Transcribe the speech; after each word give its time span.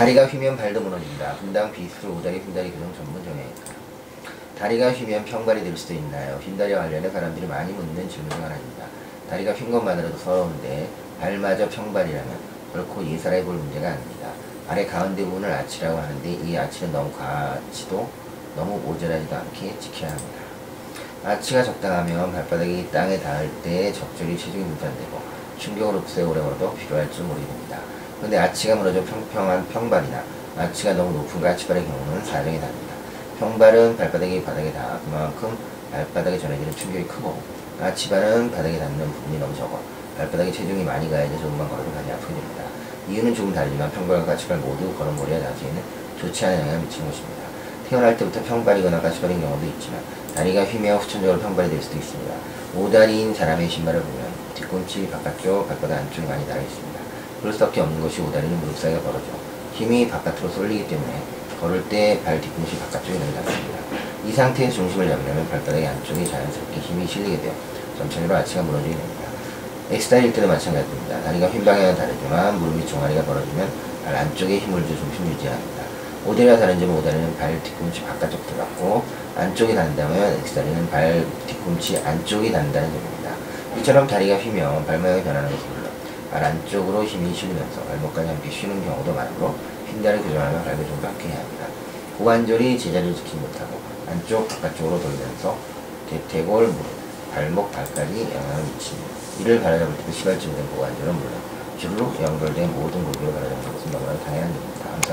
다리가 0.00 0.28
휘면 0.28 0.56
발도 0.56 0.80
무너진다. 0.80 1.34
분당 1.34 1.70
비수로 1.70 2.14
오다리 2.14 2.38
흰다리 2.38 2.70
교정 2.70 2.90
전문 2.94 3.22
정형외과. 3.22 3.74
다리가 4.58 4.92
휘면 4.92 5.26
평발이 5.26 5.62
될 5.62 5.76
수도 5.76 5.92
있나요? 5.92 6.40
흰다리와 6.42 6.84
관련해 6.84 7.10
사람들이 7.10 7.46
많이 7.46 7.70
묻는 7.74 8.08
질문 8.08 8.30
중 8.30 8.42
하나입니다. 8.42 8.86
다리가 9.28 9.52
휜 9.52 9.70
것만으로도 9.70 10.16
서러운데 10.16 10.88
발마저 11.20 11.68
평발이라면 11.68 12.38
결코 12.72 13.06
예사해 13.06 13.44
볼 13.44 13.56
문제가 13.56 13.88
아닙니다. 13.88 14.30
발의 14.68 14.86
가운데 14.86 15.22
부분을 15.22 15.52
아치라고 15.52 15.98
하는데 15.98 16.30
이 16.30 16.56
아치는 16.56 16.92
너무 16.92 17.12
과하지도 17.12 18.10
너무 18.56 18.78
모자라지도 18.78 19.36
않게 19.36 19.78
지켜야 19.80 20.12
합니다. 20.12 20.40
아치가 21.26 21.62
적당하면 21.62 22.32
발바닥이 22.32 22.90
땅에 22.90 23.20
닿을 23.20 23.50
때 23.62 23.92
적절히 23.92 24.38
체중이 24.38 24.64
분산되고 24.64 25.20
충격을 25.58 25.96
없애 25.96 26.22
오래 26.22 26.40
걸어도 26.40 26.74
필요할 26.74 27.12
줄 27.12 27.24
모르겠습니다. 27.24 28.00
그런데 28.20 28.36
아치가 28.36 28.74
무너져 28.76 29.02
평평한 29.02 29.66
평발이나 29.68 30.22
아치가 30.58 30.92
너무 30.92 31.10
높은 31.16 31.40
가치발의 31.40 31.86
경우는 31.86 32.22
사정이 32.22 32.60
다릅니다. 32.60 32.94
평발은 33.38 33.96
발바닥이 33.96 34.44
바닥에 34.44 34.70
닿아 34.74 35.00
그만큼 35.06 35.56
발바닥에 35.90 36.38
전해지는 36.38 36.76
충격이 36.76 37.06
크고 37.06 37.40
아치발은 37.80 38.50
바닥에 38.50 38.78
닿는 38.78 39.10
부분이 39.10 39.38
너무 39.38 39.56
적어 39.56 39.80
발바닥에 40.18 40.52
체중이 40.52 40.84
많이 40.84 41.08
가야지 41.08 41.32
조금만 41.38 41.66
걸어도 41.66 41.90
많이 41.92 42.12
아프게 42.12 42.34
됩니다. 42.34 42.64
이유는 43.08 43.34
조금 43.34 43.54
다르지만 43.54 43.90
평발과 43.90 44.26
가치발 44.26 44.58
모두 44.58 44.94
걸음걸이와 44.96 45.38
나중에는 45.38 45.82
좋지 46.20 46.44
않은 46.44 46.60
영향을 46.60 46.80
미치는 46.80 47.10
것입니다. 47.10 47.42
태어날 47.88 48.18
때부터 48.18 48.42
평발이거나 48.44 49.00
가시발인 49.00 49.40
경우도 49.40 49.64
있지만 49.64 50.02
다리가 50.34 50.64
휘며 50.64 50.98
후천적으로 50.98 51.40
평발이 51.40 51.70
될 51.70 51.80
수도 51.80 51.96
있습니다. 51.96 52.34
오다리인 52.76 53.34
사람의 53.34 53.68
신발을 53.68 54.02
보면 54.02 54.26
뒤꿈치 54.54 55.08
바깥쪽, 55.08 55.66
발바닥 55.66 55.98
안쪽이 55.98 56.28
많이 56.28 56.46
달아 56.46 56.60
있습니다. 56.60 57.09
그럴 57.40 57.52
수밖에 57.52 57.80
없는 57.80 58.00
것이 58.02 58.20
오다리는 58.20 58.58
무릎 58.60 58.76
사이가 58.78 59.00
벌어져 59.00 59.24
힘이 59.74 60.08
바깥으로 60.08 60.48
쏠리기 60.50 60.88
때문에 60.88 61.22
걸을 61.60 61.88
때 61.88 62.20
발 62.24 62.40
뒤꿈치 62.40 62.78
바깥쪽이 62.78 63.18
너무 63.18 63.32
닿습니다. 63.34 63.78
이 64.26 64.32
상태에서 64.32 64.76
중심을 64.76 65.08
잡으려면 65.08 65.48
발바닥의 65.48 65.86
안쪽에 65.86 66.24
자연스럽게 66.26 66.80
힘이 66.80 67.06
실리게 67.06 67.40
되어 67.40 67.52
점차적으로 67.98 68.36
아치가 68.36 68.62
무너지게 68.62 68.94
됩니다. 68.94 69.20
X다리일 69.90 70.32
때도 70.32 70.46
마찬가지입니다. 70.48 71.22
다리가 71.22 71.48
휜 71.48 71.64
방향은 71.64 71.96
다르지만 71.96 72.58
무릎이 72.58 72.86
종아리가 72.86 73.22
벌어지면 73.24 73.68
발 74.04 74.16
안쪽에 74.16 74.58
힘을 74.58 74.82
줘 74.82 74.88
중심 74.88 75.26
유지해야 75.32 75.54
합니다. 75.56 75.82
오다리와 76.26 76.58
다른 76.58 76.78
점은 76.78 76.96
오다리는 76.98 77.36
발 77.38 77.62
뒤꿈치 77.62 78.02
바깥쪽 78.02 78.46
들어갔고 78.46 79.02
안쪽이 79.36 79.74
닿는다면 79.74 80.40
X다리는 80.44 80.90
발 80.90 81.26
뒤꿈치 81.46 81.98
안쪽이 81.98 82.52
닿는다는 82.52 82.88
점입니다. 82.88 83.30
이처럼 83.78 84.06
다리가 84.06 84.36
휘면 84.36 84.86
발 84.86 84.98
모양이 84.98 85.22
변하는 85.22 85.48
물론 85.48 85.90
발 86.30 86.44
안쪽으로 86.44 87.04
힘이 87.04 87.34
실리면서 87.34 87.82
발목까지 87.82 88.28
함께 88.28 88.50
쉬는 88.50 88.84
경우도 88.84 89.12
많으므로 89.12 89.56
흰다리 89.88 90.22
교정하면 90.22 90.64
발을 90.64 90.86
좀 90.86 91.00
깎게 91.02 91.28
해야 91.28 91.40
합니다. 91.40 91.66
고관절이 92.18 92.78
제자리를 92.78 93.14
지키지 93.16 93.36
못하고 93.36 93.80
안쪽 94.06 94.46
바깥쪽으로 94.48 95.00
돌면서 95.00 95.58
대퇴골 96.08 96.66
무릎, 96.68 97.32
발목, 97.32 97.72
발까지 97.72 98.28
영향을 98.32 98.64
미칩니다. 98.74 99.10
이를 99.40 99.60
바라잡을 99.60 99.96
때도 99.96 100.12
시발증된 100.12 100.70
고관절은 100.70 101.14
물론 101.14 101.32
줄로 101.78 102.12
연결된 102.20 102.72
모든 102.74 103.02
골격을 103.04 103.32
바라잡는 103.32 103.72
것은 103.72 103.90
너무나 103.90 104.12
당연한 104.20 104.50
일입니다. 104.50 105.00